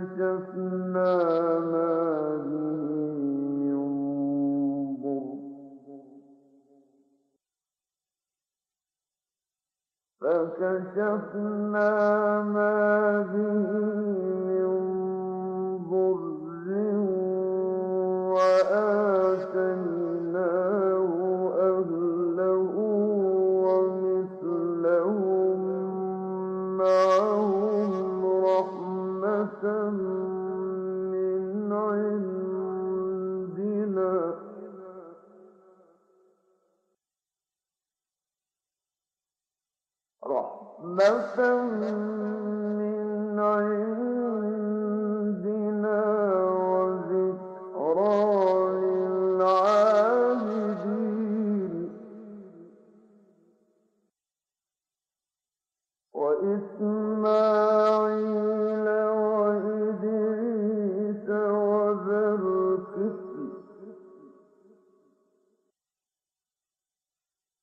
فكشفنا 0.00 1.58
ما 1.58 2.36
به 2.36 3.12
من 3.68 3.80
ضر 5.02 5.26
فكشفنا 10.20 11.90
ما 12.42 13.22
به 13.32 14.11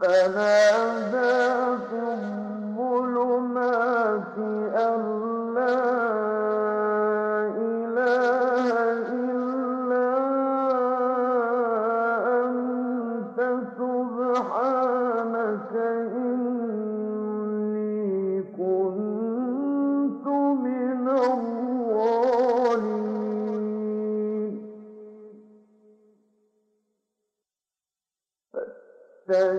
فنادى 0.00 1.39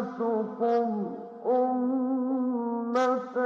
أمتكم 0.00 1.16
أمة 1.46 3.36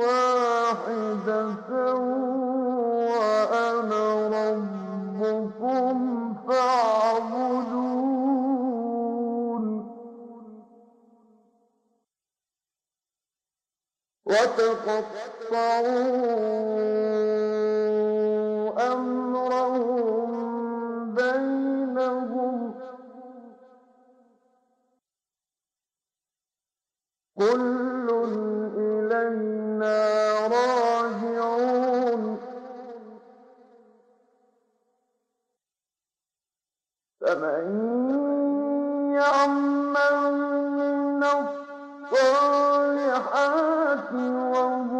واحدة 0.00 1.68
وأنا 3.10 4.04
ربكم 5.20 5.96
فاعبدون. 6.48 7.90
وتقطعون 14.26 15.40
كل 27.40 28.08
إلينا 28.76 29.98
راجعون. 30.46 32.24
فمن 37.20 37.66
يعمل 39.14 40.16
من 40.78 41.24
الصالحات 42.12 42.92
وهو 44.12 44.99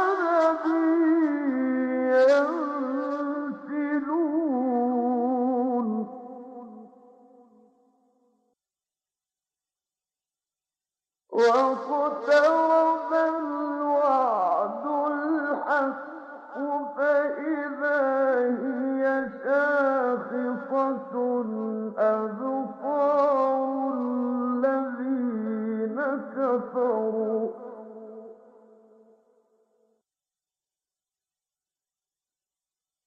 أبصار 21.97 23.93
الذين 23.93 25.97
كفروا 26.35 27.49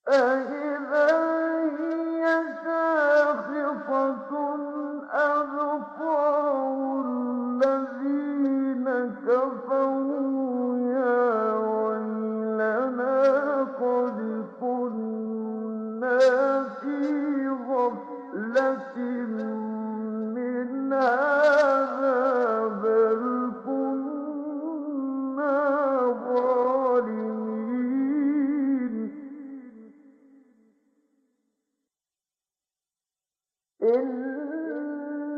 أإذا 0.09 1.11
هي 1.79 2.43
ساخطة 2.65 4.31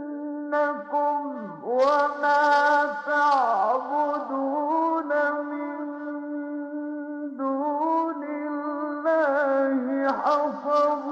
إنكم 0.06 1.22
وما 1.64 2.86
تعبدون 3.06 5.08
من 5.50 5.76
دون 7.36 8.22
الله 8.24 10.12
حصب 10.12 11.04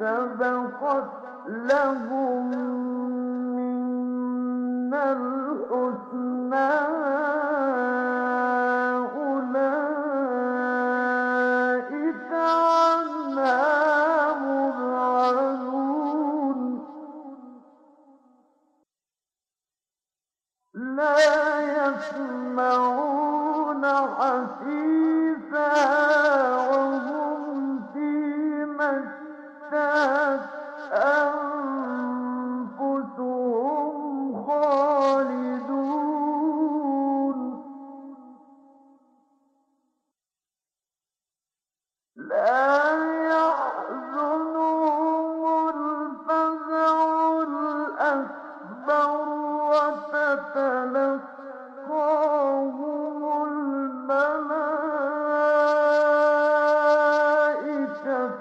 سبقت 0.00 1.04
لهم 1.48 2.50
من 4.90 4.94
الحسنى 4.94 6.70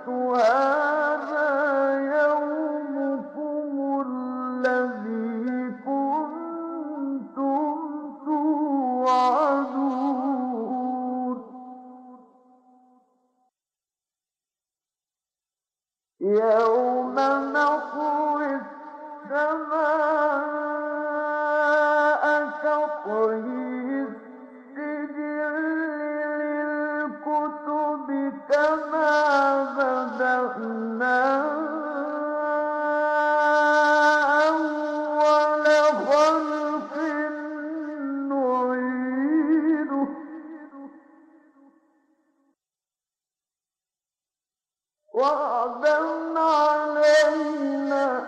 أيتها 0.07 0.50
وعدا 45.21 45.99
علينا 46.39 48.23